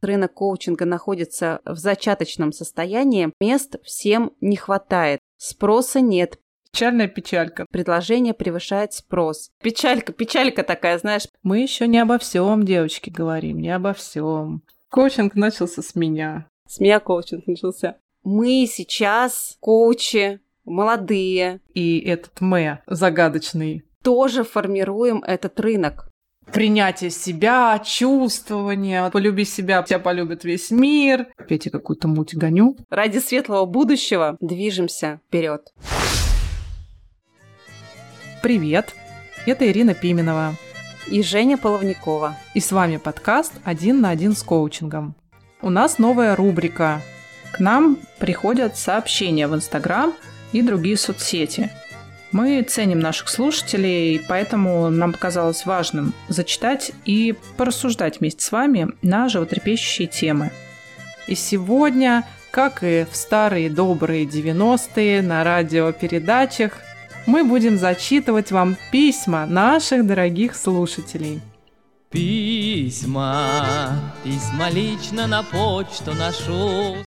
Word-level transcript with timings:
Рынок 0.00 0.34
коучинга 0.34 0.84
находится 0.84 1.60
в 1.64 1.76
зачаточном 1.76 2.52
состоянии, 2.52 3.32
мест 3.40 3.76
всем 3.84 4.32
не 4.40 4.56
хватает. 4.56 5.20
Спроса 5.38 6.00
нет, 6.00 6.38
Печальная 6.76 7.08
печалька. 7.08 7.64
Предложение 7.70 8.34
превышает 8.34 8.92
спрос. 8.92 9.50
Печалька, 9.62 10.12
печалька 10.12 10.62
такая, 10.62 10.98
знаешь. 10.98 11.26
Мы 11.42 11.60
еще 11.60 11.86
не 11.86 11.98
обо 11.98 12.18
всем, 12.18 12.66
девочки, 12.66 13.08
говорим, 13.08 13.60
не 13.60 13.70
обо 13.70 13.94
всем. 13.94 14.62
Коучинг 14.90 15.34
начался 15.36 15.80
с 15.80 15.94
меня. 15.94 16.48
С 16.68 16.78
меня 16.78 17.00
коучинг 17.00 17.46
начался. 17.46 17.96
Мы 18.24 18.66
сейчас 18.70 19.56
коучи, 19.60 20.40
молодые. 20.66 21.60
И 21.72 21.98
этот 22.00 22.42
мы 22.42 22.80
загадочный. 22.86 23.84
Тоже 24.02 24.44
формируем 24.44 25.22
этот 25.24 25.58
рынок. 25.60 26.10
Принятие 26.52 27.10
себя, 27.10 27.78
чувствование, 27.84 29.10
полюби 29.10 29.44
себя, 29.44 29.82
тебя 29.82 29.98
полюбит 29.98 30.44
весь 30.44 30.70
мир. 30.70 31.26
Опять 31.36 31.66
я 31.66 31.70
какую-то 31.70 32.08
муть 32.08 32.34
гоню. 32.34 32.76
Ради 32.88 33.18
светлого 33.18 33.66
будущего 33.66 34.36
движемся 34.40 35.20
вперед. 35.26 35.72
Привет, 38.42 38.94
это 39.44 39.68
Ирина 39.68 39.94
Пименова 39.94 40.54
и 41.08 41.22
Женя 41.22 41.58
Половникова. 41.58 42.36
И 42.54 42.60
с 42.60 42.70
вами 42.70 42.96
подкаст 42.96 43.52
«Один 43.64 44.00
на 44.00 44.10
один 44.10 44.34
с 44.34 44.42
коучингом». 44.42 45.16
У 45.62 45.70
нас 45.70 45.98
новая 45.98 46.36
рубрика. 46.36 47.02
К 47.52 47.60
нам 47.60 47.98
приходят 48.18 48.76
сообщения 48.76 49.48
в 49.48 49.54
Инстаграм 49.54 50.14
и 50.52 50.62
другие 50.62 50.96
соцсети. 50.96 51.70
Мы 52.36 52.60
ценим 52.60 53.00
наших 53.00 53.30
слушателей, 53.30 54.20
поэтому 54.28 54.90
нам 54.90 55.14
показалось 55.14 55.64
важным 55.64 56.12
зачитать 56.28 56.92
и 57.06 57.34
порассуждать 57.56 58.20
вместе 58.20 58.44
с 58.44 58.52
вами 58.52 58.88
на 59.00 59.30
животрепещущие 59.30 60.06
темы. 60.06 60.50
И 61.26 61.34
сегодня, 61.34 62.28
как 62.50 62.82
и 62.82 63.06
в 63.10 63.16
старые 63.16 63.70
добрые 63.70 64.26
90-е 64.26 65.22
на 65.22 65.44
радиопередачах, 65.44 66.74
мы 67.24 67.42
будем 67.42 67.78
зачитывать 67.78 68.52
вам 68.52 68.76
письма 68.92 69.46
наших 69.46 70.06
дорогих 70.06 70.56
слушателей. 70.56 71.40
Письма, 72.10 74.12
письма 74.22 74.68
лично 74.68 75.26
на 75.26 75.42
почту 75.42 76.12
нашу. 76.12 77.05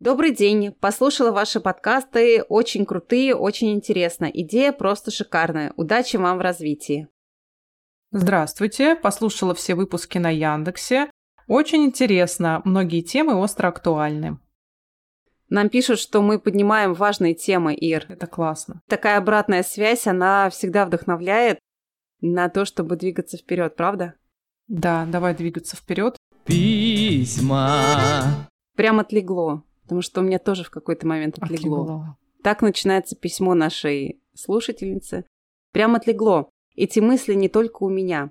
Добрый 0.00 0.34
день. 0.34 0.72
Послушала 0.72 1.30
ваши 1.30 1.60
подкасты. 1.60 2.42
Очень 2.44 2.86
крутые, 2.86 3.34
очень 3.34 3.72
интересно. 3.72 4.30
Идея 4.32 4.72
просто 4.72 5.10
шикарная. 5.10 5.74
Удачи 5.76 6.16
вам 6.16 6.38
в 6.38 6.40
развитии. 6.40 7.06
Здравствуйте. 8.10 8.96
Послушала 8.96 9.54
все 9.54 9.74
выпуски 9.74 10.16
на 10.16 10.30
Яндексе. 10.30 11.10
Очень 11.48 11.84
интересно. 11.84 12.62
Многие 12.64 13.02
темы 13.02 13.34
остро 13.34 13.68
актуальны. 13.68 14.38
Нам 15.50 15.68
пишут, 15.68 15.98
что 15.98 16.22
мы 16.22 16.38
поднимаем 16.38 16.94
важные 16.94 17.34
темы, 17.34 17.74
Ир. 17.74 18.06
Это 18.08 18.26
классно. 18.26 18.80
Такая 18.88 19.18
обратная 19.18 19.62
связь, 19.62 20.06
она 20.06 20.48
всегда 20.48 20.86
вдохновляет 20.86 21.58
на 22.22 22.48
то, 22.48 22.64
чтобы 22.64 22.96
двигаться 22.96 23.36
вперед, 23.36 23.76
правда? 23.76 24.14
Да, 24.66 25.04
давай 25.04 25.34
двигаться 25.34 25.76
вперед. 25.76 26.16
Письма. 26.46 28.48
Прям 28.76 29.00
отлегло, 29.00 29.64
потому 29.90 30.02
что 30.02 30.20
у 30.20 30.22
меня 30.22 30.38
тоже 30.38 30.62
в 30.62 30.70
какой-то 30.70 31.04
момент 31.04 31.36
отлегло. 31.40 31.82
отлегло. 31.82 32.16
Так 32.44 32.62
начинается 32.62 33.16
письмо 33.16 33.54
нашей 33.54 34.20
слушательницы. 34.36 35.24
Прям 35.72 35.96
отлегло. 35.96 36.48
Эти 36.76 37.00
мысли 37.00 37.34
не 37.34 37.48
только 37.48 37.82
у 37.82 37.88
меня. 37.88 38.30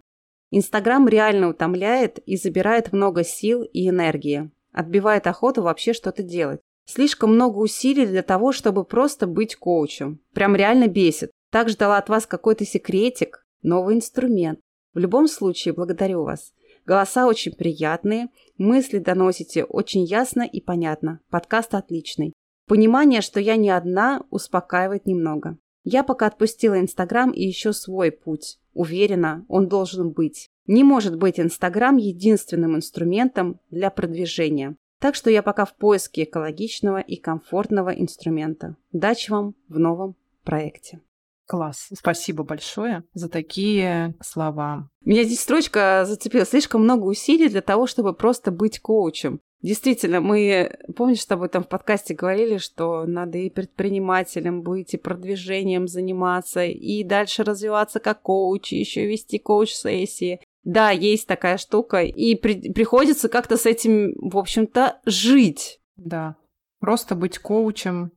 Инстаграм 0.52 1.05
реально 1.09 1.49
утомляет 1.49 2.19
и 2.19 2.37
забирает 2.37 2.93
много 2.93 3.25
сил 3.25 3.63
и 3.63 3.89
энергии. 3.89 4.49
Отбивает 4.71 5.27
охоту 5.27 5.61
вообще 5.61 5.91
что-то 5.91 6.23
делать. 6.23 6.61
Слишком 6.85 7.33
много 7.33 7.57
усилий 7.57 8.05
для 8.05 8.23
того, 8.23 8.53
чтобы 8.53 8.85
просто 8.85 9.27
быть 9.27 9.58
коучем. 9.58 10.21
Прям 10.33 10.55
реально 10.55 10.87
бесит. 10.87 11.30
Так 11.52 11.67
ждала 11.67 11.98
от 11.98 12.08
вас 12.08 12.25
какой-то 12.25 12.64
секретик, 12.64 13.45
новый 13.64 13.95
инструмент. 13.95 14.61
В 14.93 14.98
любом 14.98 15.27
случае, 15.27 15.73
благодарю 15.73 16.23
вас. 16.23 16.53
Голоса 16.89 17.27
очень 17.27 17.52
приятные, 17.52 18.30
мысли 18.58 18.98
доносите 18.98 19.64
очень 19.64 20.05
ясно 20.05 20.42
и 20.42 20.60
понятно. 20.60 21.20
Подкаст 21.30 21.76
отличный. 21.76 22.33
Понимание, 22.67 23.22
что 23.22 23.39
я 23.39 23.58
не 23.58 23.70
одна, 23.70 24.23
успокаивает 24.32 25.05
немного. 25.05 25.60
Я 25.83 26.04
пока 26.04 26.26
отпустила 26.26 26.80
Инстаграм 26.80 27.30
и 27.30 27.44
еще 27.44 27.73
свой 27.73 28.10
путь. 28.11 28.58
Уверена, 28.73 29.45
он 29.49 29.67
должен 29.67 30.14
быть. 30.14 30.49
Не 30.66 30.83
может 30.83 31.16
быть 31.16 31.39
Инстаграм 31.39 31.95
единственным 31.95 32.76
инструментом 32.76 33.60
для 33.70 33.92
продвижения. 33.92 34.76
Так 34.99 35.14
что 35.14 35.30
я 35.30 35.44
пока 35.44 35.66
в 35.66 35.76
поиске 35.76 36.23
экологичного 36.23 37.02
и 37.02 37.17
комфортного 37.17 37.92
инструмента. 37.92 38.78
Удачи 38.92 39.30
вам 39.30 39.54
в 39.67 39.78
новом 39.78 40.16
проекте. 40.44 41.02
Класс. 41.49 41.87
Спасибо 41.98 42.43
большое 42.43 43.04
за 43.15 43.27
такие 43.27 44.14
слова. 44.21 44.87
Меня 45.04 45.23
здесь 45.23 45.39
строчка 45.39 46.05
зацепила. 46.05 46.45
Слишком 46.45 46.83
много 46.83 47.05
усилий 47.05 47.49
для 47.49 47.61
того, 47.61 47.87
чтобы 47.87 48.14
просто 48.14 48.52
быть 48.52 48.80
коучем. 48.80 49.39
Действительно, 49.64 50.21
мы, 50.21 50.77
помнишь, 50.95 51.21
с 51.21 51.26
тобой 51.26 51.49
там 51.49 51.64
в 51.64 51.67
подкасте 51.67 52.14
говорили, 52.14 52.58
что 52.58 53.05
надо 53.08 53.39
и 53.39 53.49
предпринимателем 53.49 54.61
быть, 54.61 54.93
и 54.93 54.98
продвижением 54.98 55.87
заниматься, 55.87 56.64
и 56.64 57.04
дальше 57.04 57.43
развиваться 57.43 57.99
как 57.99 58.21
коуч, 58.21 58.71
и 58.71 58.77
еще 58.77 59.08
вести 59.08 59.39
коуч-сессии. 59.39 60.42
Да, 60.64 60.92
есть 60.92 61.26
такая 61.26 61.58
штука, 61.58 62.04
и 62.04 62.36
при- 62.36 62.71
приходится 62.71 63.27
как-то 63.27 63.58
с 63.58 63.66
этим, 63.66 64.14
в 64.17 64.37
общем-то, 64.37 64.99
жить. 65.04 65.80
Да, 65.95 66.36
просто 66.80 67.16
быть 67.16 67.39
коучем 67.39 68.11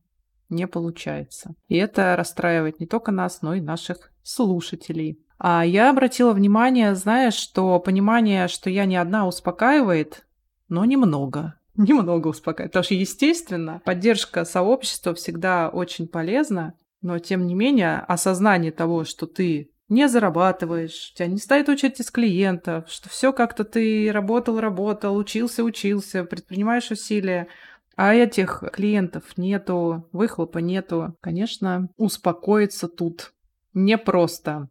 не 0.53 0.67
получается. 0.67 1.55
И 1.69 1.77
это 1.77 2.15
расстраивает 2.17 2.79
не 2.81 2.87
только 2.87 3.11
нас, 3.11 3.43
но 3.43 3.55
и 3.55 3.61
наших 3.61 4.13
слушателей. 4.23 5.19
А 5.39 5.67
я 5.67 5.91
обратила 5.91 6.33
внимание, 6.33 6.95
знаешь, 6.95 7.35
что 7.35 7.81
понимание, 7.81 8.47
что 8.47 8.71
я 8.71 8.85
не 8.85 8.97
одна, 8.97 9.27
успокаивает, 9.27 10.25
но 10.69 10.85
немного. 10.85 11.55
Немного 11.75 12.29
успокаивает. 12.29 12.73
Потому 12.73 12.85
что, 12.85 12.95
естественно, 12.95 13.83
поддержка 13.85 14.45
сообщества 14.45 15.15
всегда 15.15 15.69
очень 15.69 16.07
полезна, 16.07 16.75
но, 17.01 17.19
тем 17.19 17.47
не 17.47 17.55
менее, 17.55 17.99
осознание 18.07 18.71
того, 18.71 19.05
что 19.05 19.27
ты 19.27 19.73
не 19.89 20.09
зарабатываешь, 20.09 21.13
тебя 21.15 21.27
не 21.27 21.39
стоит 21.39 21.69
очередь 21.69 22.01
из 22.01 22.11
клиентов, 22.11 22.89
что 22.89 23.09
все 23.09 23.33
как-то 23.33 23.65
ты 23.65 24.11
работал, 24.11 24.59
работал, 24.59 25.17
учился, 25.17 25.63
учился, 25.65 26.25
предпринимаешь 26.25 26.91
усилия, 26.91 27.49
а 27.97 28.15
этих 28.15 28.63
клиентов 28.73 29.37
нету, 29.37 30.09
выхлопа 30.13 30.59
нету, 30.59 31.17
конечно, 31.21 31.89
успокоиться 31.97 32.89
тут 32.89 33.33
непросто. 33.75 34.69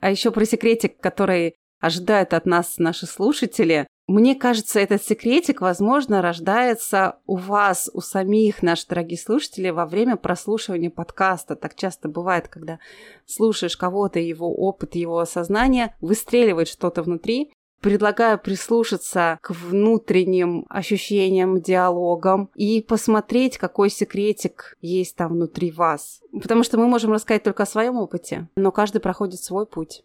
А 0.00 0.10
еще 0.10 0.30
про 0.30 0.44
секретик, 0.44 1.00
который 1.00 1.56
ожидают 1.80 2.34
от 2.34 2.46
нас 2.46 2.78
наши 2.78 3.06
слушатели. 3.06 3.86
Мне 4.06 4.34
кажется, 4.34 4.80
этот 4.80 5.02
секретик, 5.02 5.60
возможно, 5.60 6.22
рождается 6.22 7.18
у 7.26 7.36
вас, 7.36 7.90
у 7.92 8.00
самих 8.00 8.62
наших 8.62 8.88
дорогих 8.88 9.20
слушателей 9.20 9.70
во 9.70 9.84
время 9.84 10.16
прослушивания 10.16 10.90
подкаста. 10.90 11.56
Так 11.56 11.74
часто 11.74 12.08
бывает, 12.08 12.48
когда 12.48 12.78
слушаешь 13.26 13.76
кого-то, 13.76 14.18
его 14.18 14.50
опыт, 14.54 14.94
его 14.94 15.18
осознание, 15.18 15.94
выстреливает 16.00 16.68
что-то 16.68 17.02
внутри. 17.02 17.52
Предлагаю 17.80 18.38
прислушаться 18.38 19.38
к 19.40 19.50
внутренним 19.50 20.66
ощущениям, 20.68 21.60
диалогам 21.60 22.50
и 22.54 22.82
посмотреть, 22.82 23.58
какой 23.58 23.88
секретик 23.90 24.76
есть 24.80 25.16
там 25.16 25.32
внутри 25.32 25.70
вас. 25.70 26.20
Потому 26.32 26.64
что 26.64 26.78
мы 26.78 26.88
можем 26.88 27.12
рассказать 27.12 27.44
только 27.44 27.62
о 27.62 27.66
своем 27.66 27.96
опыте, 27.96 28.48
но 28.56 28.72
каждый 28.72 29.00
проходит 29.00 29.40
свой 29.40 29.66
путь. 29.66 30.02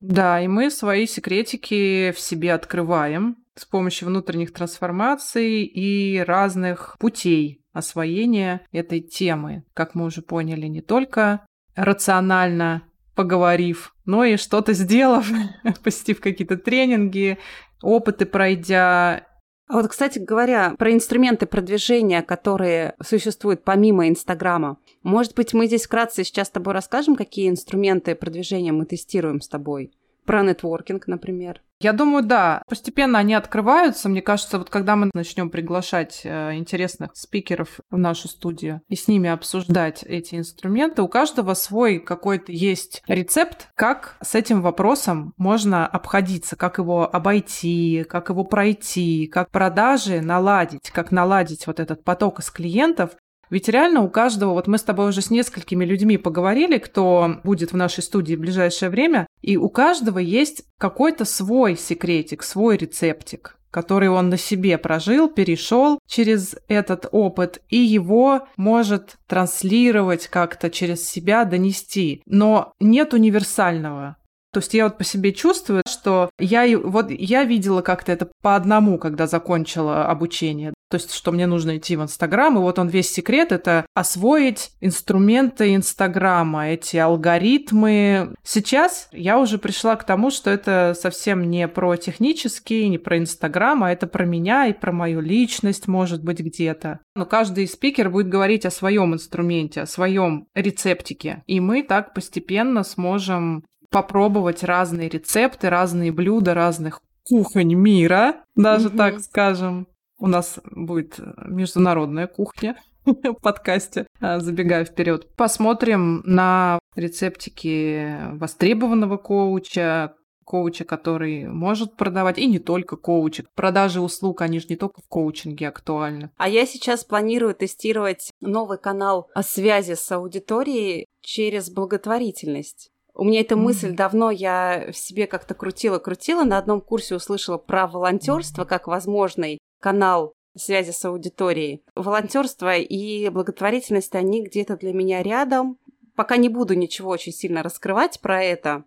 Да, 0.00 0.40
и 0.40 0.46
мы 0.46 0.70
свои 0.70 1.06
секретики 1.06 2.12
в 2.12 2.20
себе 2.20 2.52
открываем 2.52 3.36
с 3.54 3.64
помощью 3.64 4.08
внутренних 4.08 4.52
трансформаций 4.52 5.64
и 5.64 6.18
разных 6.20 6.96
путей 7.00 7.62
освоения 7.72 8.66
этой 8.72 9.00
темы. 9.00 9.64
Как 9.74 9.94
мы 9.94 10.04
уже 10.04 10.22
поняли, 10.22 10.66
не 10.66 10.82
только 10.82 11.46
рационально 11.74 12.82
поговорив, 13.16 13.94
но 14.04 14.24
и 14.24 14.36
что-то 14.36 14.74
сделав, 14.74 15.26
посетив 15.82 16.20
какие-то 16.20 16.56
тренинги, 16.56 17.38
опыты 17.82 18.26
пройдя. 18.26 19.26
А 19.68 19.72
вот, 19.72 19.88
кстати 19.88 20.20
говоря, 20.20 20.76
про 20.78 20.92
инструменты 20.92 21.46
продвижения, 21.46 22.22
которые 22.22 22.94
существуют 23.02 23.64
помимо 23.64 24.08
Инстаграма. 24.08 24.78
Может 25.02 25.34
быть, 25.34 25.54
мы 25.54 25.66
здесь 25.66 25.86
вкратце 25.86 26.22
сейчас 26.22 26.46
с 26.46 26.52
тобой 26.52 26.72
расскажем, 26.72 27.16
какие 27.16 27.48
инструменты 27.48 28.14
продвижения 28.14 28.70
мы 28.70 28.86
тестируем 28.86 29.40
с 29.40 29.48
тобой? 29.48 29.90
Про 30.24 30.44
нетворкинг, 30.44 31.08
например. 31.08 31.62
Я 31.78 31.92
думаю, 31.92 32.24
да, 32.24 32.62
постепенно 32.66 33.18
они 33.18 33.34
открываются. 33.34 34.08
Мне 34.08 34.22
кажется, 34.22 34.58
вот 34.58 34.70
когда 34.70 34.96
мы 34.96 35.10
начнем 35.12 35.50
приглашать 35.50 36.22
э, 36.24 36.54
интересных 36.54 37.10
спикеров 37.14 37.80
в 37.90 37.98
нашу 37.98 38.28
студию 38.28 38.80
и 38.88 38.96
с 38.96 39.08
ними 39.08 39.28
обсуждать 39.28 40.02
эти 40.02 40.36
инструменты, 40.36 41.02
у 41.02 41.08
каждого 41.08 41.52
свой 41.52 41.98
какой-то 41.98 42.50
есть 42.50 43.02
рецепт, 43.06 43.68
как 43.74 44.16
с 44.22 44.34
этим 44.34 44.62
вопросом 44.62 45.34
можно 45.36 45.86
обходиться, 45.86 46.56
как 46.56 46.78
его 46.78 47.14
обойти, 47.14 48.04
как 48.08 48.30
его 48.30 48.44
пройти, 48.44 49.26
как 49.26 49.50
продажи 49.50 50.22
наладить, 50.22 50.90
как 50.90 51.12
наладить 51.12 51.66
вот 51.66 51.78
этот 51.78 52.04
поток 52.04 52.40
из 52.40 52.50
клиентов, 52.50 53.10
ведь 53.50 53.68
реально 53.68 54.02
у 54.02 54.08
каждого, 54.08 54.52
вот 54.52 54.66
мы 54.66 54.78
с 54.78 54.82
тобой 54.82 55.08
уже 55.08 55.22
с 55.22 55.30
несколькими 55.30 55.84
людьми 55.84 56.16
поговорили, 56.18 56.78
кто 56.78 57.40
будет 57.44 57.72
в 57.72 57.76
нашей 57.76 58.02
студии 58.02 58.34
в 58.34 58.40
ближайшее 58.40 58.90
время, 58.90 59.26
и 59.42 59.56
у 59.56 59.68
каждого 59.68 60.18
есть 60.18 60.64
какой-то 60.78 61.24
свой 61.24 61.76
секретик, 61.76 62.42
свой 62.42 62.76
рецептик 62.76 63.56
который 63.76 64.08
он 64.08 64.30
на 64.30 64.38
себе 64.38 64.78
прожил, 64.78 65.28
перешел 65.28 65.98
через 66.06 66.56
этот 66.66 67.06
опыт 67.12 67.60
и 67.68 67.76
его 67.76 68.48
может 68.56 69.18
транслировать 69.26 70.28
как-то 70.28 70.70
через 70.70 71.06
себя, 71.06 71.44
донести. 71.44 72.22
Но 72.24 72.72
нет 72.80 73.12
универсального. 73.12 74.16
То 74.50 74.60
есть 74.60 74.72
я 74.72 74.84
вот 74.84 74.96
по 74.96 75.04
себе 75.04 75.32
чувствую, 75.32 75.82
что 76.06 76.30
я 76.38 76.78
вот 76.78 77.10
я 77.10 77.42
видела 77.42 77.82
как-то 77.82 78.12
это 78.12 78.30
по 78.40 78.54
одному, 78.54 78.96
когда 78.96 79.26
закончила 79.26 80.06
обучение. 80.06 80.72
То 80.88 80.98
есть, 80.98 81.12
что 81.12 81.32
мне 81.32 81.48
нужно 81.48 81.78
идти 81.78 81.96
в 81.96 82.02
Инстаграм, 82.02 82.56
и 82.56 82.60
вот 82.60 82.78
он 82.78 82.86
весь 82.86 83.10
секрет— 83.10 83.50
это 83.50 83.86
освоить 83.92 84.70
инструменты 84.80 85.74
Инстаграма, 85.74 86.68
эти 86.68 86.96
алгоритмы. 86.96 88.34
Сейчас 88.44 89.08
я 89.10 89.40
уже 89.40 89.58
пришла 89.58 89.96
к 89.96 90.04
тому, 90.04 90.30
что 90.30 90.48
это 90.48 90.94
совсем 90.96 91.50
не 91.50 91.66
про 91.66 91.96
технический, 91.96 92.88
не 92.88 92.98
про 92.98 93.18
Инстаграм, 93.18 93.82
а 93.82 93.90
это 93.90 94.06
про 94.06 94.24
меня 94.24 94.68
и 94.68 94.72
про 94.72 94.92
мою 94.92 95.20
личность, 95.20 95.88
может 95.88 96.22
быть, 96.22 96.38
где-то. 96.38 97.00
Но 97.16 97.26
каждый 97.26 97.66
спикер 97.66 98.08
будет 98.08 98.28
говорить 98.28 98.64
о 98.64 98.70
своем 98.70 99.12
инструменте, 99.12 99.80
о 99.80 99.86
своем 99.86 100.46
рецептике. 100.54 101.42
И 101.48 101.58
мы 101.58 101.82
так 101.82 102.14
постепенно 102.14 102.84
сможем 102.84 103.64
попробовать 103.90 104.62
разные 104.62 105.08
рецепты, 105.08 105.70
разные 105.70 106.12
блюда 106.12 106.54
разных 106.54 107.00
кухонь 107.28 107.74
мира, 107.74 108.36
даже 108.54 108.88
mm 108.88 108.96
так 108.96 109.20
скажем. 109.20 109.88
У 110.18 110.28
нас 110.28 110.58
будет 110.70 111.20
международная 111.44 112.26
кухня 112.26 112.80
в 113.04 113.34
подкасте, 113.34 114.06
а, 114.20 114.40
забегая 114.40 114.84
вперед. 114.84 115.28
Посмотрим 115.36 116.22
на 116.24 116.78
рецептики 116.94 118.16
востребованного 118.32 119.18
коуча, 119.18 120.14
коуча, 120.46 120.84
который 120.84 121.44
может 121.44 121.96
продавать, 121.96 122.38
и 122.38 122.46
не 122.46 122.58
только 122.58 122.96
коуча. 122.96 123.44
Продажи 123.54 124.00
услуг, 124.00 124.40
они 124.40 124.60
же 124.60 124.66
не 124.70 124.76
только 124.76 125.02
в 125.02 125.08
коучинге 125.08 125.68
актуальны. 125.68 126.30
А 126.38 126.48
я 126.48 126.64
сейчас 126.64 127.04
планирую 127.04 127.54
тестировать 127.54 128.30
новый 128.40 128.78
канал 128.78 129.28
о 129.34 129.42
связи 129.42 129.94
с 129.94 130.10
аудиторией 130.10 131.06
через 131.20 131.68
благотворительность. 131.68 132.90
У 133.18 133.24
меня 133.24 133.40
эта 133.40 133.56
мысль 133.56 133.94
давно 133.94 134.30
я 134.30 134.88
в 134.92 134.96
себе 134.96 135.26
как-то 135.26 135.54
крутила-крутила. 135.54 136.44
На 136.44 136.58
одном 136.58 136.82
курсе 136.82 137.16
услышала 137.16 137.56
про 137.56 137.86
волонтерство 137.86 138.66
как 138.66 138.86
возможный 138.86 139.58
канал 139.80 140.34
связи 140.54 140.90
с 140.90 141.02
аудиторией. 141.02 141.82
Волонтерство 141.94 142.76
и 142.76 143.30
благотворительность, 143.30 144.14
они 144.14 144.44
где-то 144.44 144.76
для 144.76 144.92
меня 144.92 145.22
рядом. 145.22 145.78
Пока 146.14 146.36
не 146.36 146.50
буду 146.50 146.74
ничего 146.74 147.10
очень 147.10 147.32
сильно 147.32 147.62
раскрывать 147.62 148.20
про 148.20 148.42
это. 148.42 148.84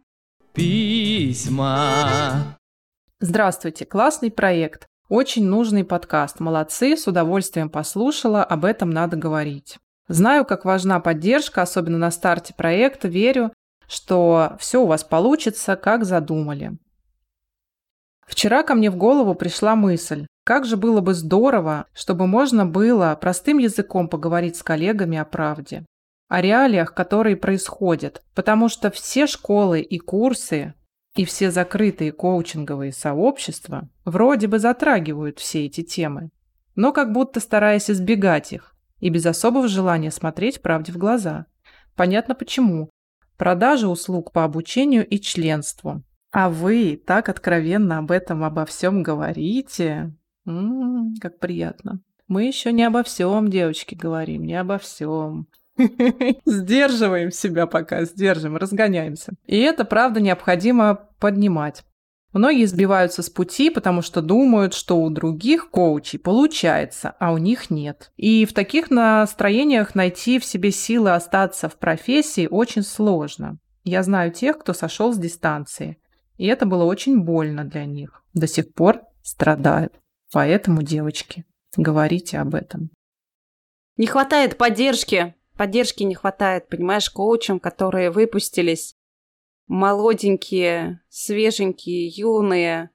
Письма. 0.54 2.58
Здравствуйте, 3.20 3.86
классный 3.86 4.30
проект. 4.30 4.86
Очень 5.10 5.46
нужный 5.46 5.84
подкаст. 5.84 6.40
Молодцы, 6.40 6.96
с 6.96 7.08
удовольствием 7.08 7.70
послушала, 7.70 8.44
об 8.44 8.64
этом 8.64 8.92
надо 8.92 9.18
говорить. 9.18 9.78
Знаю, 10.08 10.46
как 10.46 10.66
важна 10.66 11.00
поддержка, 11.00 11.64
особенно 11.64 11.98
на 11.98 12.12
старте 12.12 12.54
проекта, 12.56 13.08
верю, 13.08 13.52
что 13.90 14.56
все 14.60 14.82
у 14.82 14.86
вас 14.86 15.04
получится, 15.04 15.76
как 15.76 16.06
задумали. 16.06 16.78
Вчера 18.28 18.62
ко 18.62 18.76
мне 18.76 18.92
в 18.92 18.96
голову 18.96 19.34
пришла 19.34 19.76
мысль, 19.76 20.28
как 20.44 20.66
же 20.66 20.78
было 20.78 21.02
бы 21.02 21.16
здорово, 21.16 21.88
чтобы 21.94 22.28
можно 22.28 22.66
было 22.68 23.18
простым 23.20 23.58
языком 23.58 24.08
поговорить 24.08 24.56
с 24.56 24.64
коллегами 24.64 25.18
о 25.18 25.26
правде, 25.26 25.86
о 26.28 26.40
реалиях, 26.40 26.94
которые 26.94 27.36
происходят, 27.36 28.22
потому 28.36 28.70
что 28.70 28.92
все 28.92 29.26
школы 29.26 29.82
и 29.82 29.98
курсы 29.98 30.76
и 31.16 31.26
все 31.26 31.50
закрытые 31.50 32.12
коучинговые 32.12 32.94
сообщества 32.94 33.90
вроде 34.06 34.48
бы 34.48 34.60
затрагивают 34.60 35.40
все 35.40 35.66
эти 35.66 35.82
темы, 35.82 36.30
но 36.76 36.94
как 36.94 37.12
будто 37.12 37.40
стараясь 37.40 37.90
избегать 37.90 38.54
их 38.54 38.76
и 39.00 39.10
без 39.10 39.26
особого 39.26 39.68
желания 39.68 40.12
смотреть 40.12 40.62
правде 40.62 40.92
в 40.92 40.98
глаза. 40.98 41.48
Понятно 41.96 42.36
почему 42.36 42.92
продажи 43.40 43.88
услуг 43.88 44.32
по 44.32 44.44
обучению 44.44 45.08
и 45.08 45.20
членству. 45.20 46.04
А 46.32 46.50
вы 46.50 47.02
так 47.04 47.30
откровенно 47.30 47.98
об 47.98 48.12
этом, 48.12 48.44
обо 48.44 48.66
всем 48.66 49.02
говорите. 49.02 50.14
М-м, 50.46 51.16
как 51.20 51.40
приятно. 51.40 52.02
Мы 52.28 52.44
еще 52.44 52.72
не 52.72 52.84
обо 52.84 53.02
всем, 53.02 53.48
девочки, 53.48 53.96
говорим, 53.96 54.44
не 54.44 54.54
обо 54.54 54.78
всем. 54.78 55.48
Сдерживаем 56.46 57.32
себя 57.32 57.66
пока, 57.66 58.04
сдержим, 58.04 58.58
разгоняемся. 58.58 59.34
И 59.48 59.58
это, 59.58 59.86
правда, 59.86 60.20
необходимо 60.20 61.08
поднимать. 61.20 61.84
Многие 62.32 62.66
сбиваются 62.66 63.24
с 63.24 63.30
пути, 63.30 63.72
потому 63.72 64.04
что 64.04 64.22
думают, 64.22 64.76
что 64.76 65.02
у 65.02 65.10
других 65.10 65.72
коучей 65.72 66.20
получается, 66.20 67.16
а 67.20 67.34
у 67.34 67.38
них 67.38 67.72
нет. 67.72 68.12
И 68.18 68.46
в 68.46 68.54
таких 68.54 68.92
настроениях 68.92 69.96
найти 69.96 70.38
в 70.38 70.46
себе 70.46 70.72
силы 70.72 71.14
остаться 71.14 71.70
в 71.70 71.78
профессии 71.78 72.48
очень 72.50 72.84
сложно. 72.84 73.58
Я 73.84 74.04
знаю 74.04 74.32
тех, 74.32 74.60
кто 74.60 74.74
сошел 74.74 75.12
с 75.12 75.18
дистанции, 75.18 75.98
и 76.38 76.46
это 76.46 76.68
было 76.68 76.84
очень 76.84 77.20
больно 77.20 77.64
для 77.64 77.86
них. 77.86 78.24
До 78.36 78.46
сих 78.46 78.74
пор 78.74 79.02
страдают. 79.24 79.94
Поэтому, 80.32 80.84
девочки, 80.84 81.46
говорите 81.76 82.38
об 82.38 82.54
этом. 82.54 82.92
Не 83.98 84.06
хватает 84.06 84.58
поддержки. 84.58 85.34
Поддержки 85.58 86.04
не 86.04 86.14
хватает, 86.16 86.70
понимаешь, 86.70 87.10
коучам, 87.10 87.60
которые 87.60 88.12
выпустились 88.12 88.96
молоденькие, 89.70 91.00
свеженькие, 91.08 92.08
юные, 92.08 92.90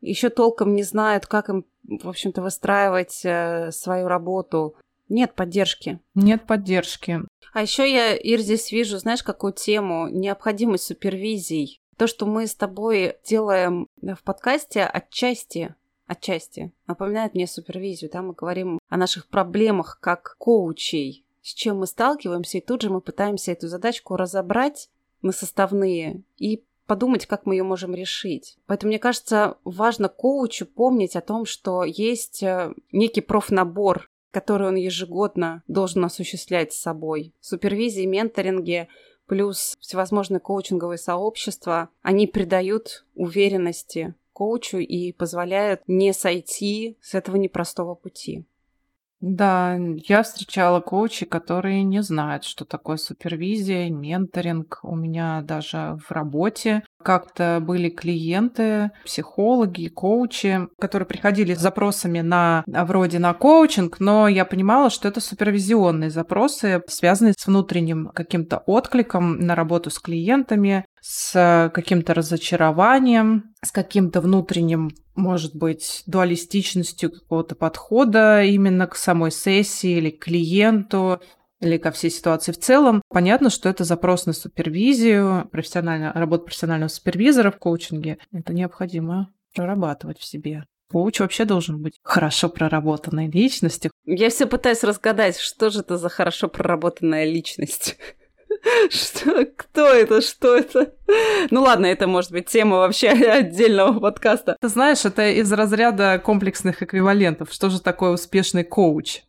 еще 0.00 0.28
толком 0.28 0.74
не 0.74 0.82
знают, 0.82 1.26
как 1.26 1.48
им, 1.48 1.64
в 1.84 2.08
общем-то, 2.08 2.42
выстраивать 2.42 3.22
э, 3.24 3.70
свою 3.72 4.08
работу. 4.08 4.76
Нет 5.08 5.34
поддержки. 5.34 6.00
Нет 6.14 6.46
поддержки. 6.46 7.20
А 7.54 7.62
еще 7.62 7.90
я, 7.90 8.14
Ир, 8.14 8.40
здесь 8.40 8.70
вижу, 8.72 8.98
знаешь, 8.98 9.22
какую 9.22 9.54
тему? 9.54 10.08
Необходимость 10.08 10.84
супервизий. 10.84 11.80
То, 11.96 12.06
что 12.06 12.26
мы 12.26 12.46
с 12.46 12.54
тобой 12.54 13.16
делаем 13.24 13.88
в 14.02 14.22
подкасте, 14.22 14.84
отчасти, 14.84 15.74
отчасти 16.06 16.72
напоминает 16.86 17.34
мне 17.34 17.46
супервизию. 17.46 18.10
Там 18.10 18.28
мы 18.28 18.34
говорим 18.34 18.78
о 18.88 18.96
наших 18.96 19.28
проблемах 19.28 19.98
как 20.00 20.36
коучей, 20.38 21.24
с 21.42 21.54
чем 21.54 21.78
мы 21.78 21.86
сталкиваемся, 21.86 22.58
и 22.58 22.60
тут 22.60 22.82
же 22.82 22.90
мы 22.90 23.00
пытаемся 23.00 23.52
эту 23.52 23.68
задачку 23.68 24.16
разобрать 24.16 24.90
на 25.22 25.32
составные 25.32 26.22
и 26.36 26.64
подумать, 26.86 27.26
как 27.26 27.46
мы 27.46 27.54
ее 27.54 27.62
можем 27.62 27.94
решить. 27.94 28.56
Поэтому, 28.66 28.88
мне 28.90 28.98
кажется, 28.98 29.58
важно 29.64 30.08
коучу 30.08 30.66
помнить 30.66 31.16
о 31.16 31.20
том, 31.20 31.44
что 31.44 31.84
есть 31.84 32.42
э, 32.42 32.72
некий 32.92 33.20
профнабор, 33.20 34.10
который 34.30 34.68
он 34.68 34.76
ежегодно 34.76 35.62
должен 35.68 36.04
осуществлять 36.04 36.72
с 36.72 36.80
собой. 36.80 37.34
Супервизии, 37.40 38.06
менторинги, 38.06 38.88
плюс 39.26 39.76
всевозможные 39.80 40.40
коучинговые 40.40 40.98
сообщества, 40.98 41.90
они 42.02 42.26
придают 42.26 43.04
уверенности 43.14 44.14
коучу 44.32 44.78
и 44.78 45.12
позволяют 45.12 45.82
не 45.86 46.12
сойти 46.12 46.96
с 47.02 47.14
этого 47.14 47.36
непростого 47.36 47.94
пути. 47.94 48.46
Да, 49.20 49.76
я 50.06 50.22
встречала 50.22 50.80
коучей, 50.80 51.26
которые 51.26 51.82
не 51.82 52.02
знают, 52.02 52.44
что 52.44 52.64
такое 52.64 52.96
супервизия, 52.98 53.90
менторинг. 53.90 54.78
У 54.84 54.94
меня 54.94 55.42
даже 55.42 55.98
в 56.06 56.12
работе 56.12 56.84
как-то 57.08 57.58
были 57.62 57.88
клиенты, 57.88 58.90
психологи, 59.02 59.88
коучи, 59.88 60.68
которые 60.78 61.06
приходили 61.06 61.54
с 61.54 61.58
запросами 61.58 62.20
на 62.20 62.64
вроде 62.66 63.18
на 63.18 63.32
коучинг, 63.32 63.98
но 63.98 64.28
я 64.28 64.44
понимала, 64.44 64.90
что 64.90 65.08
это 65.08 65.22
супервизионные 65.22 66.10
запросы, 66.10 66.82
связанные 66.86 67.32
с 67.32 67.46
внутренним 67.46 68.10
каким-то 68.14 68.58
откликом 68.58 69.38
на 69.40 69.54
работу 69.54 69.88
с 69.88 69.98
клиентами, 69.98 70.84
с 71.00 71.70
каким-то 71.74 72.12
разочарованием, 72.12 73.54
с 73.64 73.72
каким-то 73.72 74.20
внутренним 74.20 74.90
может 75.18 75.56
быть, 75.56 76.04
дуалистичностью 76.06 77.10
какого-то 77.10 77.56
подхода 77.56 78.44
именно 78.44 78.86
к 78.86 78.94
самой 78.94 79.32
сессии 79.32 79.96
или 79.98 80.10
к 80.10 80.24
клиенту. 80.24 81.20
Или 81.60 81.76
ко 81.76 81.90
всей 81.90 82.10
ситуации 82.10 82.52
в 82.52 82.58
целом. 82.58 83.02
Понятно, 83.08 83.50
что 83.50 83.68
это 83.68 83.84
запрос 83.84 84.26
на 84.26 84.32
супервизию, 84.32 85.48
профессионально, 85.50 86.12
работа 86.14 86.44
профессионального 86.44 86.88
супервизора 86.88 87.50
в 87.50 87.58
коучинге. 87.58 88.18
Это 88.32 88.52
необходимо 88.52 89.32
прорабатывать 89.54 90.18
в 90.18 90.24
себе. 90.24 90.64
Коуч 90.90 91.20
вообще 91.20 91.44
должен 91.44 91.82
быть 91.82 91.98
хорошо 92.02 92.48
проработанной 92.48 93.28
личностью. 93.28 93.90
Я 94.06 94.30
все 94.30 94.46
пытаюсь 94.46 94.84
разгадать, 94.84 95.38
что 95.38 95.68
же 95.68 95.80
это 95.80 95.98
за 95.98 96.08
хорошо 96.08 96.48
проработанная 96.48 97.24
личность. 97.24 97.98
Что, 98.90 99.46
кто 99.56 99.88
это, 99.88 100.20
что 100.20 100.56
это? 100.56 100.94
Ну 101.50 101.62
ладно, 101.62 101.86
это 101.86 102.06
может 102.06 102.32
быть 102.32 102.46
тема 102.46 102.78
вообще 102.78 103.08
отдельного 103.10 104.00
подкаста. 104.00 104.56
Ты 104.60 104.68
знаешь, 104.68 105.04
это 105.04 105.30
из 105.30 105.52
разряда 105.52 106.18
комплексных 106.18 106.82
эквивалентов. 106.82 107.52
Что 107.52 107.68
же 107.68 107.80
такое 107.80 108.10
успешный 108.10 108.64
коуч? 108.64 109.22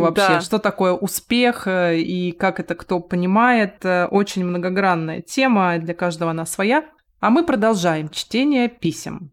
Вообще, 0.00 0.28
да. 0.28 0.40
что 0.40 0.58
такое 0.58 0.92
успех 0.92 1.66
э, 1.66 1.98
и 1.98 2.32
как 2.32 2.60
это 2.60 2.74
кто 2.74 3.00
понимает, 3.00 3.84
э, 3.84 4.06
очень 4.06 4.44
многогранная 4.44 5.20
тема, 5.20 5.78
для 5.78 5.94
каждого 5.94 6.30
она 6.30 6.46
своя. 6.46 6.86
А 7.20 7.30
мы 7.30 7.44
продолжаем 7.44 8.08
чтение 8.08 8.68
писем. 8.68 9.32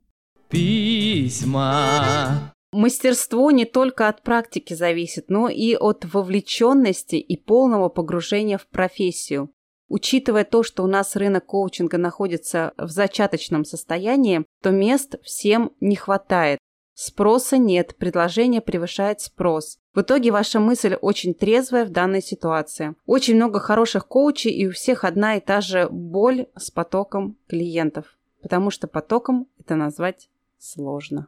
Письма. 0.49 2.53
Мастерство 2.71 3.49
не 3.51 3.65
только 3.65 4.07
от 4.07 4.21
практики 4.21 4.73
зависит, 4.73 5.29
но 5.29 5.49
и 5.49 5.75
от 5.75 6.05
вовлеченности 6.13 7.15
и 7.15 7.37
полного 7.37 7.89
погружения 7.89 8.57
в 8.57 8.67
профессию. 8.67 9.51
Учитывая 9.87 10.43
то, 10.43 10.61
что 10.61 10.83
у 10.83 10.87
нас 10.87 11.15
рынок 11.15 11.47
коучинга 11.47 11.97
находится 11.97 12.73
в 12.77 12.89
зачаточном 12.89 13.65
состоянии, 13.65 14.45
то 14.61 14.69
мест 14.69 15.15
всем 15.23 15.71
не 15.79 15.95
хватает. 15.95 16.59
Спроса 17.01 17.57
нет, 17.57 17.95
предложение 17.95 18.59
превышает 18.59 19.21
спрос. 19.21 19.79
В 19.93 20.01
итоге 20.01 20.31
ваша 20.31 20.59
мысль 20.59 20.95
очень 20.99 21.33
трезвая 21.33 21.85
в 21.85 21.91
данной 21.91 22.21
ситуации. 22.21 22.93
Очень 23.05 23.37
много 23.37 23.61
хороших 23.61 24.05
коучей 24.05 24.51
и 24.51 24.67
у 24.67 24.73
всех 24.73 25.05
одна 25.05 25.37
и 25.37 25.39
та 25.39 25.61
же 25.61 25.87
боль 25.89 26.47
с 26.57 26.71
потоком 26.71 27.37
клиентов. 27.47 28.17
Потому 28.41 28.69
что 28.69 28.89
потоком 28.89 29.47
это 29.57 29.75
назвать 29.75 30.29
сложно. 30.57 31.27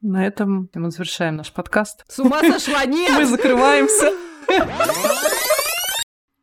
На 0.00 0.24
этом 0.24 0.70
мы 0.72 0.92
завершаем 0.92 1.34
наш 1.34 1.52
подкаст. 1.52 2.04
С 2.06 2.20
ума 2.20 2.40
сошла, 2.40 2.84
нет! 2.86 3.10
Мы 3.12 3.26
закрываемся. 3.26 4.12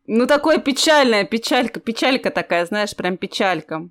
Ну, 0.06 0.28
такое 0.28 0.58
печальная 0.58 1.24
печалька, 1.24 1.80
печалька 1.80 2.30
такая, 2.30 2.66
знаешь, 2.66 2.94
прям 2.94 3.16
печалька. 3.16 3.90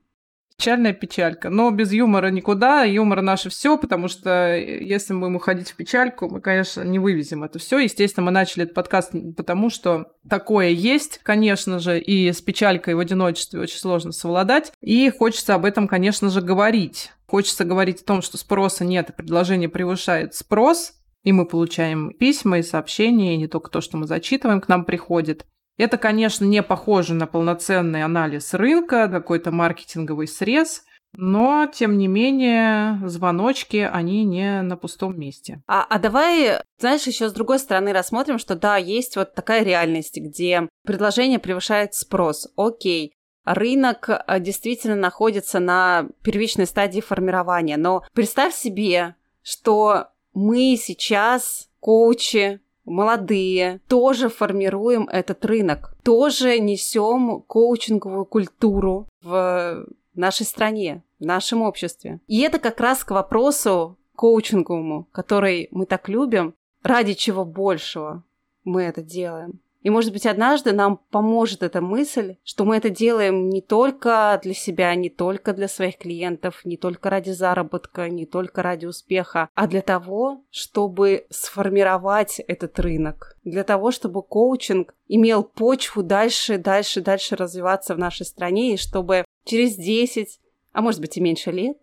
Печальная 0.60 0.92
печалька. 0.92 1.48
Но 1.48 1.70
без 1.70 1.90
юмора 1.90 2.26
никуда. 2.26 2.82
Юмор 2.82 3.22
наше 3.22 3.48
все, 3.48 3.78
потому 3.78 4.08
что 4.08 4.54
э, 4.54 4.84
если 4.84 5.14
мы 5.14 5.20
будем 5.20 5.36
уходить 5.36 5.70
в 5.70 5.74
печальку, 5.74 6.28
мы, 6.28 6.42
конечно, 6.42 6.82
не 6.82 6.98
вывезем 6.98 7.44
это 7.44 7.58
все. 7.58 7.78
Естественно, 7.78 8.26
мы 8.26 8.30
начали 8.30 8.64
этот 8.64 8.74
подкаст 8.74 9.12
потому, 9.38 9.70
что 9.70 10.12
такое 10.28 10.68
есть, 10.68 11.18
конечно 11.22 11.78
же, 11.78 11.98
и 11.98 12.30
с 12.30 12.42
печалькой 12.42 12.94
в 12.94 12.98
одиночестве 12.98 13.58
очень 13.58 13.78
сложно 13.78 14.12
совладать. 14.12 14.70
И 14.82 15.08
хочется 15.08 15.54
об 15.54 15.64
этом, 15.64 15.88
конечно 15.88 16.28
же, 16.28 16.42
говорить. 16.42 17.12
Хочется 17.26 17.64
говорить 17.64 18.02
о 18.02 18.04
том, 18.04 18.20
что 18.20 18.36
спроса 18.36 18.84
нет, 18.84 19.08
и 19.08 19.14
предложение 19.14 19.70
превышает 19.70 20.34
спрос, 20.34 20.92
и 21.22 21.32
мы 21.32 21.46
получаем 21.46 22.12
письма 22.12 22.58
и 22.58 22.62
сообщения, 22.62 23.34
и 23.34 23.38
не 23.38 23.46
только 23.46 23.70
то, 23.70 23.80
что 23.80 23.96
мы 23.96 24.06
зачитываем, 24.06 24.60
к 24.60 24.68
нам 24.68 24.84
приходит. 24.84 25.46
Это, 25.76 25.96
конечно, 25.96 26.44
не 26.44 26.62
похоже 26.62 27.14
на 27.14 27.26
полноценный 27.26 28.04
анализ 28.04 28.54
рынка, 28.54 29.08
какой-то 29.08 29.50
маркетинговый 29.50 30.28
срез, 30.28 30.84
но, 31.12 31.66
тем 31.66 31.98
не 31.98 32.06
менее, 32.06 33.00
звоночки, 33.08 33.88
они 33.90 34.24
не 34.24 34.62
на 34.62 34.76
пустом 34.76 35.18
месте. 35.18 35.60
А, 35.66 35.84
а 35.88 35.98
давай, 35.98 36.60
знаешь, 36.78 37.06
еще 37.06 37.28
с 37.28 37.32
другой 37.32 37.58
стороны 37.58 37.92
рассмотрим, 37.92 38.38
что 38.38 38.54
да, 38.54 38.76
есть 38.76 39.16
вот 39.16 39.34
такая 39.34 39.64
реальность, 39.64 40.16
где 40.16 40.68
предложение 40.84 41.40
превышает 41.40 41.94
спрос. 41.94 42.48
Окей, 42.56 43.12
рынок 43.44 44.08
э, 44.08 44.40
действительно 44.40 44.96
находится 44.96 45.58
на 45.58 46.06
первичной 46.22 46.66
стадии 46.66 47.00
формирования, 47.00 47.76
но 47.76 48.04
представь 48.12 48.54
себе, 48.54 49.16
что 49.42 50.08
мы 50.32 50.76
сейчас, 50.80 51.68
коучи, 51.80 52.60
молодые, 52.84 53.80
тоже 53.88 54.28
формируем 54.28 55.08
этот 55.08 55.44
рынок, 55.44 55.94
тоже 56.02 56.58
несем 56.58 57.42
коучинговую 57.46 58.24
культуру 58.24 59.08
в 59.22 59.86
нашей 60.14 60.46
стране, 60.46 61.02
в 61.18 61.24
нашем 61.24 61.62
обществе. 61.62 62.20
И 62.26 62.40
это 62.40 62.58
как 62.58 62.80
раз 62.80 63.04
к 63.04 63.10
вопросу 63.10 63.98
коучинговому, 64.16 65.08
который 65.12 65.68
мы 65.70 65.86
так 65.86 66.08
любим, 66.08 66.54
ради 66.82 67.14
чего 67.14 67.44
большего 67.44 68.24
мы 68.64 68.82
это 68.82 69.02
делаем. 69.02 69.60
И, 69.82 69.88
может 69.88 70.12
быть, 70.12 70.26
однажды 70.26 70.72
нам 70.72 71.00
поможет 71.10 71.62
эта 71.62 71.80
мысль, 71.80 72.36
что 72.44 72.64
мы 72.64 72.76
это 72.76 72.90
делаем 72.90 73.48
не 73.48 73.62
только 73.62 74.38
для 74.42 74.52
себя, 74.52 74.94
не 74.94 75.08
только 75.08 75.54
для 75.54 75.68
своих 75.68 75.96
клиентов, 75.96 76.60
не 76.64 76.76
только 76.76 77.08
ради 77.08 77.30
заработка, 77.30 78.08
не 78.10 78.26
только 78.26 78.62
ради 78.62 78.86
успеха, 78.86 79.48
а 79.54 79.66
для 79.66 79.80
того, 79.80 80.44
чтобы 80.50 81.26
сформировать 81.30 82.40
этот 82.40 82.78
рынок, 82.78 83.36
для 83.42 83.64
того, 83.64 83.90
чтобы 83.90 84.22
коучинг 84.22 84.94
имел 85.08 85.42
почву 85.42 86.02
дальше, 86.02 86.58
дальше, 86.58 87.00
дальше 87.00 87.36
развиваться 87.36 87.94
в 87.94 87.98
нашей 87.98 88.26
стране, 88.26 88.74
и 88.74 88.76
чтобы 88.76 89.24
через 89.44 89.76
10, 89.76 90.40
а 90.72 90.82
может 90.82 91.00
быть 91.00 91.16
и 91.16 91.20
меньше 91.20 91.50
лет, 91.50 91.78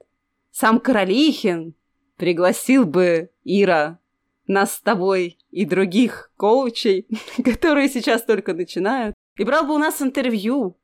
сам 0.51 0.79
Королихин 0.79 1.73
пригласил 2.15 2.85
бы 2.85 3.31
Ира 3.43 3.99
нас 4.47 4.75
с 4.75 4.81
тобой 4.81 5.37
и 5.51 5.65
других 5.65 6.31
коучей, 6.37 7.07
которые 7.43 7.89
сейчас 7.89 8.23
только 8.23 8.53
начинают, 8.53 9.15
и 9.37 9.43
брал 9.43 9.65
бы 9.65 9.75
у 9.75 9.77
нас 9.77 10.01
интервью. 10.01 10.77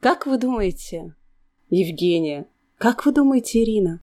Как 0.00 0.26
вы 0.26 0.36
думаете, 0.38 1.14
Евгения, 1.70 2.46
как 2.76 3.06
вы 3.06 3.12
думаете, 3.12 3.62
Ирина, 3.62 4.02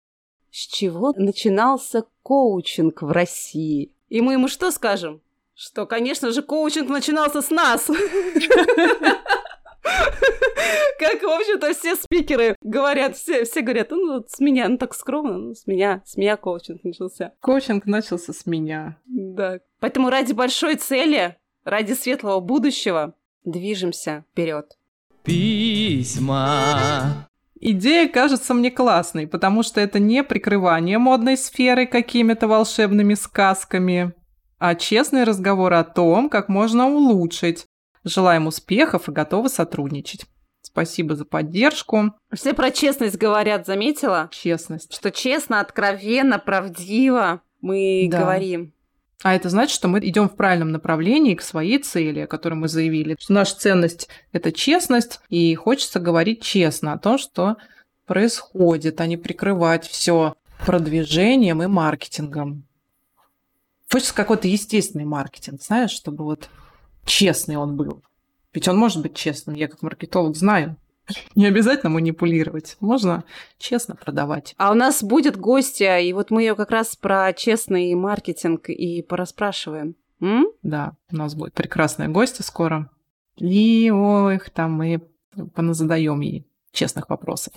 с 0.51 0.67
чего 0.67 1.13
начинался 1.17 2.05
коучинг 2.23 3.03
в 3.03 3.11
России? 3.11 3.93
И 4.09 4.21
мы 4.21 4.33
ему 4.35 4.49
что 4.49 4.71
скажем? 4.71 5.21
Что, 5.55 5.87
конечно 5.87 6.31
же, 6.33 6.43
коучинг 6.43 6.89
начинался 6.89 7.43
с 7.43 7.51
нас. 7.51 7.91
Как, 9.83 11.23
в 11.23 11.29
общем-то, 11.29 11.73
все 11.73 11.97
спикеры 11.97 12.57
говорят, 12.63 13.17
все, 13.17 13.45
все 13.45 13.63
говорят, 13.63 13.91
ну, 13.91 14.23
с 14.27 14.39
меня, 14.41 14.69
ну, 14.69 14.77
так 14.77 14.95
скромно, 14.95 15.39
ну, 15.39 15.55
с 15.55 15.67
меня, 15.67 16.03
с 16.05 16.17
меня 16.17 16.37
коучинг 16.37 16.85
начался. 16.85 17.33
Коучинг 17.41 17.87
начался 17.87 18.33
с 18.33 18.47
меня. 18.47 18.99
Да. 19.07 19.61
Поэтому 19.81 20.11
ради 20.11 20.33
большой 20.33 20.77
цели, 20.77 21.37
ради 21.65 21.95
светлого 21.95 22.41
будущего 22.41 23.15
движемся 23.45 24.25
вперед. 24.31 24.77
Письма. 25.25 27.29
Идея 27.63 28.09
кажется 28.09 28.55
мне 28.55 28.71
классной, 28.71 29.27
потому 29.27 29.63
что 29.63 29.81
это 29.81 29.99
не 29.99 30.25
прикрывание 30.25 30.99
модной 30.99 31.37
сферы 31.37 31.87
какими-то 31.87 32.49
волшебными 32.49 33.15
сказками, 33.15 34.15
а 34.59 34.75
честный 34.75 35.25
разговор 35.25 35.75
о 35.75 35.85
том, 35.85 36.31
как 36.31 36.49
можно 36.49 36.89
улучшить 36.89 37.67
Желаем 38.05 38.47
успехов 38.47 39.09
и 39.09 39.13
готовы 39.13 39.49
сотрудничать. 39.49 40.25
Спасибо 40.63 41.17
за 41.17 41.25
поддержку. 41.25 42.15
Все 42.33 42.55
про 42.55 42.71
честность 42.71 43.17
говорят, 43.17 43.67
заметила? 43.67 44.29
Честность. 44.33 44.95
Что 44.95 45.11
честно, 45.11 45.61
откровенно, 45.61 46.39
правдиво 46.39 47.43
мы 47.61 48.09
да. 48.11 48.21
говорим. 48.21 48.73
А 49.23 49.35
это 49.35 49.51
значит, 49.51 49.75
что 49.75 49.89
мы 49.89 49.99
идем 50.01 50.29
в 50.29 50.37
правильном 50.37 50.73
направлении 50.73 51.35
к 51.35 51.43
своей 51.43 51.79
цели, 51.79 52.21
о 52.21 52.27
которой 52.27 52.55
мы 52.55 52.69
заявили. 52.69 53.17
Что 53.19 53.35
наша 53.35 53.57
ценность– 53.57 54.09
это 54.33 54.51
честность, 54.51 55.21
и 55.29 55.55
хочется 55.55 56.01
говорить 56.01 56.43
честно 56.43 56.95
о 56.95 56.99
том, 56.99 57.19
что 57.19 57.57
происходит, 58.07 59.01
а 59.01 59.07
не 59.07 59.19
прикрывать 59.19 59.87
все 59.87 60.37
продвижением 60.65 61.63
и 61.63 61.67
маркетингом. 61.67 62.65
Хочется 63.91 64.15
какой-то 64.15 64.49
естественный 64.49 65.05
маркетинг, 65.05 65.61
знаешь, 65.63 65.91
чтобы 65.91 66.25
вот 66.25 66.49
честный 67.11 67.57
он 67.57 67.77
был. 67.77 68.03
Ведь 68.55 68.69
он 68.69 68.77
может 68.77 69.03
быть 69.03 69.15
честным, 69.15 69.57
я 69.57 69.69
как 69.69 69.83
маркетолог 69.83 70.37
знаю. 70.37 70.77
Не 71.35 71.47
обязательно 71.47 71.91
манипулировать, 71.91 72.77
можно 72.79 73.25
честно 73.59 73.97
продавать. 73.97 74.55
А 74.59 74.71
у 74.71 74.75
нас 74.75 75.03
будет 75.03 75.37
гостья, 75.37 75.99
и 75.99 76.13
вот 76.13 76.31
мы 76.31 76.43
ее 76.43 76.55
как 76.55 76.71
раз 76.71 76.95
про 76.95 77.33
честный 77.33 77.93
маркетинг 77.95 78.69
и 78.69 79.03
пораспрашиваем. 79.03 79.97
М? 80.21 80.47
Да, 80.63 80.93
у 81.11 81.17
нас 81.17 81.35
будет 81.35 81.53
прекрасная 81.53 82.09
гостья 82.09 82.45
скоро. 82.45 82.91
И 83.37 83.91
ой, 83.91 84.41
там 84.55 84.75
мы 84.75 85.03
задаем 85.75 86.21
ей 86.21 86.47
честных 86.71 87.09
вопросов. 87.09 87.55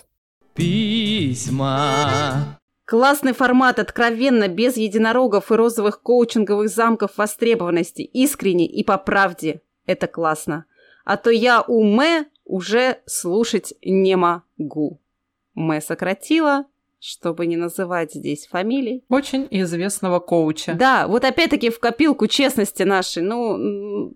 Письма. 0.55 2.59
Классный 2.93 3.33
формат, 3.33 3.79
откровенно, 3.79 4.47
без 4.47 4.77
единорогов 4.77 5.51
и 5.51 5.55
розовых 5.55 6.03
коучинговых 6.03 6.69
замков 6.69 7.17
востребованности, 7.17 8.03
искренне 8.03 8.67
и 8.67 8.83
по 8.83 8.99
правде. 8.99 9.63
Это 9.87 10.05
классно. 10.05 10.65
А 11.03 11.17
то 11.17 11.31
я 11.31 11.63
у 11.63 11.81
Мэ 11.83 12.25
уже 12.45 12.99
слушать 13.07 13.73
не 13.81 14.15
могу. 14.15 15.01
Мэ 15.55 15.81
сократила, 15.81 16.65
чтобы 16.99 17.47
не 17.47 17.57
называть 17.57 18.13
здесь 18.13 18.45
фамилий. 18.45 19.03
Очень 19.09 19.47
известного 19.49 20.19
коуча. 20.19 20.75
Да, 20.75 21.07
вот 21.07 21.25
опять-таки 21.25 21.71
в 21.71 21.79
копилку 21.79 22.27
честности 22.27 22.83
нашей. 22.83 23.23
Ну, 23.23 23.57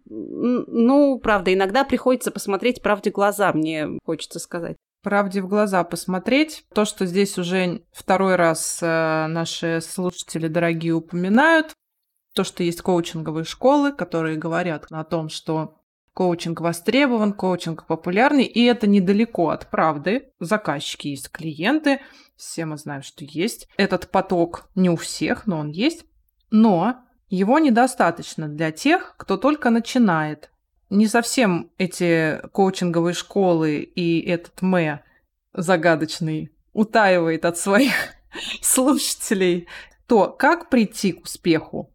ну, 0.06 1.18
правда, 1.18 1.52
иногда 1.52 1.84
приходится 1.84 2.30
посмотреть 2.30 2.84
правде 2.84 3.10
глаза, 3.10 3.52
мне 3.54 3.88
хочется 4.06 4.38
сказать. 4.38 4.78
Правде 5.08 5.42
в 5.42 5.48
глаза 5.48 5.86
посмотреть. 5.86 6.66
То, 6.74 6.84
что 6.84 7.06
здесь 7.06 7.38
уже 7.38 7.82
второй 7.94 8.36
раз 8.36 8.80
э, 8.82 9.28
наши 9.28 9.80
слушатели 9.80 10.50
дорогие 10.50 10.92
упоминают, 10.92 11.72
то, 12.36 12.44
что 12.44 12.62
есть 12.62 12.82
коучинговые 12.82 13.46
школы, 13.46 13.94
которые 13.94 14.36
говорят 14.36 14.88
о 14.92 15.06
том, 15.06 15.30
что 15.30 15.80
коучинг 16.14 16.60
востребован, 16.60 17.32
коучинг 17.32 17.86
популярный, 17.86 18.44
и 18.44 18.66
это 18.66 18.86
недалеко 18.86 19.48
от 19.48 19.70
правды. 19.70 20.34
Заказчики 20.42 21.08
есть 21.08 21.32
клиенты, 21.32 22.02
все 22.36 22.66
мы 22.66 22.76
знаем, 22.76 23.02
что 23.02 23.24
есть. 23.24 23.70
Этот 23.78 24.12
поток 24.12 24.70
не 24.76 24.90
у 24.90 24.98
всех, 24.98 25.48
но 25.48 25.60
он 25.60 25.70
есть. 25.70 26.04
Но 26.52 26.98
его 27.30 27.60
недостаточно 27.60 28.50
для 28.50 28.72
тех, 28.74 29.16
кто 29.18 29.38
только 29.38 29.70
начинает. 29.70 30.52
Не 30.90 31.08
совсем 31.08 31.72
эти 31.78 32.40
коучинговые 32.52 33.14
школы 33.14 33.80
и 33.80 34.22
этот 34.22 34.62
Мэ 34.62 35.02
загадочный 35.54 36.52
утаивает 36.74 37.46
от 37.46 37.58
своих 37.58 37.94
слушателей 38.62 39.68
то, 40.08 40.28
как 40.30 40.70
прийти 40.70 41.12
к 41.12 41.24
успеху. 41.24 41.94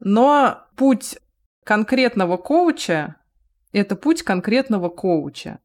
Но 0.00 0.58
путь 0.76 1.18
конкретного 1.64 2.36
коуча 2.36 3.16
это 3.74 3.96
путь 3.96 4.22
конкретного 4.22 4.88
коуча. 4.88 5.58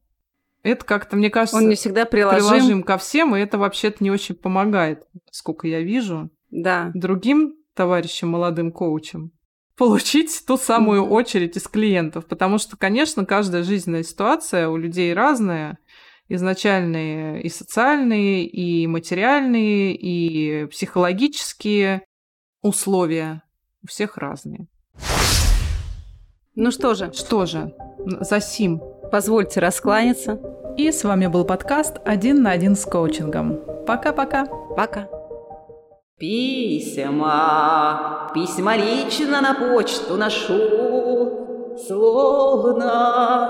Это 0.62 0.84
как-то, 0.84 1.16
мне 1.16 1.30
кажется, 1.30 1.56
он 1.56 1.68
не 1.68 1.76
всегда 1.76 2.04
приложим. 2.04 2.50
приложим 2.50 2.82
ко 2.82 2.98
всем, 2.98 3.34
и 3.34 3.40
это 3.40 3.56
вообще-то 3.56 4.02
не 4.04 4.10
очень 4.10 4.34
помогает, 4.34 5.06
сколько 5.30 5.68
я 5.68 5.80
вижу. 5.80 6.28
Да. 6.50 6.90
Другим 6.92 7.54
товарищам, 7.72 8.30
молодым 8.30 8.72
коучам 8.72 9.32
получить 9.80 10.44
ту 10.46 10.58
самую 10.58 11.06
очередь 11.06 11.56
из 11.56 11.66
клиентов, 11.66 12.26
потому 12.26 12.58
что, 12.58 12.76
конечно, 12.76 13.24
каждая 13.24 13.62
жизненная 13.62 14.02
ситуация 14.02 14.68
у 14.68 14.76
людей 14.76 15.14
разная, 15.14 15.78
изначальные 16.28 17.40
и 17.40 17.48
социальные, 17.48 18.44
и 18.44 18.86
материальные, 18.86 19.96
и 19.96 20.66
психологические 20.66 22.02
условия 22.60 23.42
у 23.82 23.86
всех 23.86 24.18
разные. 24.18 24.66
Ну 26.54 26.70
что 26.72 26.92
же. 26.92 27.10
Что 27.14 27.46
же, 27.46 27.72
за 28.20 28.38
сим. 28.42 28.82
Позвольте 29.10 29.60
раскланяться. 29.60 30.38
И 30.76 30.92
с 30.92 31.04
вами 31.04 31.26
был 31.26 31.46
подкаст 31.46 31.96
«Один 32.04 32.42
на 32.42 32.50
один 32.50 32.76
с 32.76 32.84
коучингом». 32.84 33.58
Пока-пока. 33.86 34.44
Пока. 34.76 35.08
Письма, 36.20 37.30
письма 38.34 38.76
лично 38.76 39.40
на 39.40 39.54
почту 39.54 40.18
ношу, 40.18 41.78
Словно 41.86 43.48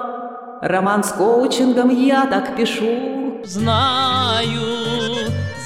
роман 0.63 1.03
с 1.03 1.11
коучингом 1.11 1.89
я 1.91 2.27
так 2.27 2.55
пишу. 2.57 3.41
Знаю, 3.43 4.61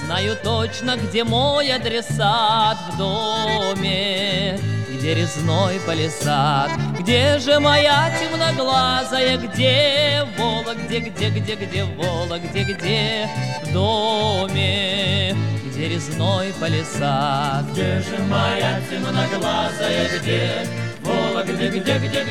знаю 0.06 0.34
точно, 0.42 0.96
где 0.96 1.24
мой 1.24 1.70
адресат 1.70 2.78
в 2.88 2.96
доме, 2.96 4.58
где 4.88 5.14
резной 5.14 5.80
палисад, 5.86 6.70
где 6.98 7.38
же 7.38 7.60
моя 7.60 8.10
темноглазая, 8.18 9.36
где 9.36 10.26
Вола, 10.38 10.74
где, 10.74 11.00
где, 11.00 11.28
где, 11.28 11.54
где 11.54 11.84
Вола, 11.84 12.38
где, 12.38 12.62
где 12.62 13.28
в 13.62 13.72
доме, 13.74 15.36
где 15.74 15.88
резной 15.88 16.52
палисад. 16.60 17.64
Где 17.72 18.00
же 18.00 18.16
моя 18.30 18.80
темноглазая, 18.88 20.08
где 20.20 20.66
Вола, 21.02 21.42
где, 21.42 21.68
где, 21.68 21.98
где, 21.98 22.24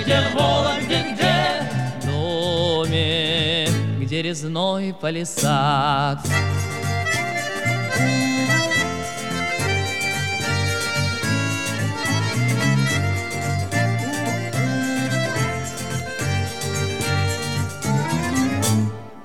в 2.02 2.06
доме, 2.06 3.68
где 4.00 4.22
резной 4.22 4.94
палисад. 4.94 6.20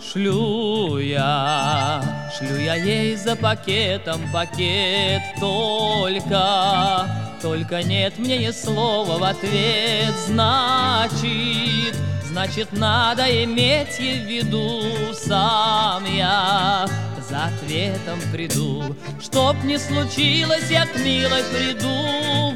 Шлю 0.00 0.98
я, 0.98 2.02
шлю 2.38 2.57
я 2.57 2.75
ей 2.75 3.16
за 3.16 3.37
пакетом 3.37 4.21
пакет 4.33 5.23
только, 5.40 7.07
только 7.42 7.83
нет 7.83 8.18
мне 8.18 8.38
ни 8.38 8.50
слова 8.50 9.18
в 9.18 9.24
ответ, 9.24 10.14
значит, 10.27 11.94
значит 12.24 12.72
надо 12.72 13.24
иметь 13.44 13.96
в 13.96 14.01
виду 14.01 14.83
сам 15.14 16.05
я 16.14 16.87
за 17.29 17.46
ответом 17.46 18.18
приду. 18.33 18.96
Чтоб 19.20 19.55
не 19.64 19.79
случилось, 19.79 20.70
я 20.70 20.87
к 20.87 20.98
милой 20.98 21.42
приду. 21.53 21.88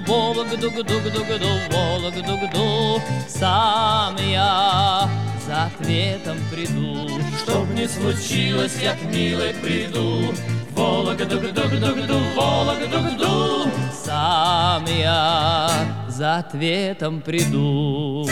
Вологду-гду-гду-гду, 0.07 1.49
Вологду-гду, 1.71 3.03
сам 3.29 4.17
я 4.17 5.09
за 5.47 5.65
ответом 5.65 6.39
приду. 6.51 7.09
Чтоб 7.43 7.69
не 7.75 7.89
случилось, 7.89 8.79
я 8.83 8.95
к 8.95 9.03
милой 9.13 9.55
приду. 9.55 10.33
Вологду-гду-гду-гду, 10.71 12.19
Вологду-гду, 12.37 13.71
сам 14.05 14.85
я 14.87 15.71
за 16.09 16.39
ответом 16.39 17.21
приду. 17.21 18.27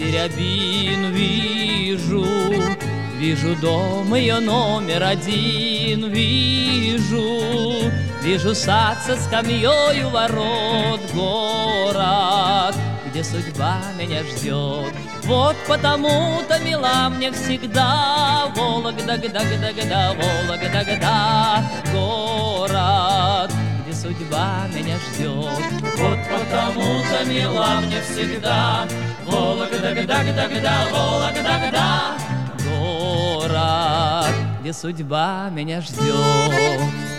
Кисти 0.00 0.16
рябин, 0.16 1.12
вижу, 1.12 2.26
вижу 3.18 3.54
дом 3.56 4.14
ее 4.14 4.40
номер 4.40 5.02
один, 5.02 6.10
вижу, 6.10 7.90
вижу 8.22 8.54
сад 8.54 8.98
со 9.04 9.16
скамьей 9.16 10.04
у 10.04 10.10
ворот, 10.10 11.00
город, 11.12 12.74
где 13.06 13.22
судьба 13.22 13.78
меня 13.98 14.22
ждет. 14.24 14.92
Вот 15.24 15.56
потому-то 15.68 16.58
мила 16.64 17.08
мне 17.10 17.30
всегда 17.30 18.46
Вологда-гда-гда-гда, 18.56 20.14
Вологда-гда, 20.14 21.70
город, 21.92 22.39
судьба 24.10 24.66
меня 24.74 24.96
ждет. 24.98 25.62
Вот 25.98 26.18
потому-то 26.28 27.24
мила 27.26 27.80
мне 27.80 28.00
всегда 28.02 28.86
Вологда-гда-гда-гда, 29.24 30.88
Вологда-гда 30.92 32.16
Город, 32.64 34.34
где 34.60 34.72
судьба 34.72 35.48
меня 35.52 35.80
ждет. 35.80 37.09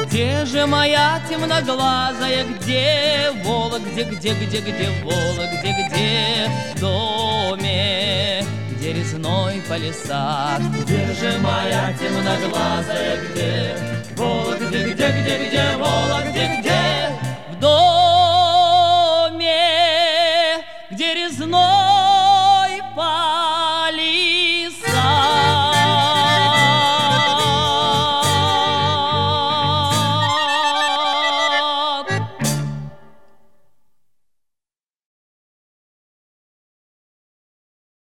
Где 0.00 0.44
же 0.46 0.66
моя 0.66 1.20
темноглазая, 1.28 2.44
где 2.44 3.30
Вола, 3.44 3.78
где, 3.78 4.04
где, 4.04 4.34
где, 4.34 4.60
где 4.60 4.90
волок, 5.02 5.50
где, 5.60 5.72
где 5.72 6.50
в 6.74 6.80
доме, 6.80 8.44
где 8.70 8.92
резной 8.92 9.62
палисад? 9.68 10.60
Где 10.82 11.06
же 11.14 11.38
моя 11.40 11.92
темноглазая, 11.98 13.18
где 13.30 13.76
волок, 14.16 14.58
где, 14.68 14.84
где, 14.84 15.08
где, 15.10 15.48
где 15.48 15.76
волок, 15.76 16.30
где, 16.30 16.60
где 16.60 16.81